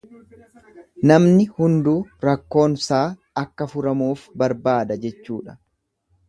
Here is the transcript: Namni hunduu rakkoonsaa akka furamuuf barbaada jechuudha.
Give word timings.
Namni 1.11 1.43
hunduu 1.59 1.93
rakkoonsaa 2.27 3.03
akka 3.43 3.69
furamuuf 3.75 4.25
barbaada 4.45 4.99
jechuudha. 5.05 5.57